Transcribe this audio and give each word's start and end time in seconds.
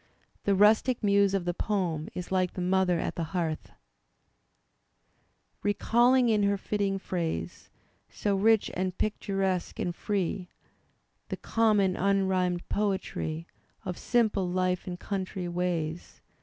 The 0.45 0.55
rustic 0.55 1.03
muse 1.03 1.35
of 1.35 1.45
the 1.45 1.53
poem 1.53 2.09
is 2.15 2.31
like 2.31 2.53
the 2.53 2.59
mother 2.61 2.97
at 2.99 3.13
the 3.13 3.23
hearth 3.37 3.69
Recalling 5.61 6.27
in 6.29 6.41
her 6.41 6.57
fitting 6.57 6.97
phrase. 6.97 7.69
So 8.09 8.35
rich 8.35 8.71
and 8.73 8.97
picturesque 8.97 9.77
and 9.77 9.95
free, 9.95 10.47
(The 11.29 11.37
common 11.37 11.95
unrhymed 11.95 12.67
poetry 12.67 13.45
Of 13.85 13.95
simple 13.99 14.49
life 14.49 14.87
and 14.87 14.99
country 14.99 15.47
ways). 15.47 16.19